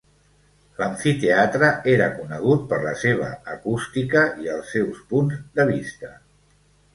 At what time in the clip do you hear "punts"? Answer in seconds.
5.13-5.39